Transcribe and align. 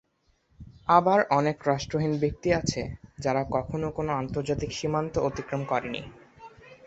আবার 0.87 1.19
অনেক 1.31 1.57
রাষ্ট্রহীন 1.67 2.13
ব্যক্তি 2.23 2.49
আছে 2.59 2.81
যারা 3.19 3.41
কখনও 3.55 3.89
কোনো 3.91 4.11
আন্তর্জাতিক 4.21 4.71
সীমান্ত 4.79 5.13
অতিক্রম 5.29 5.61
করেনি। 5.65 6.01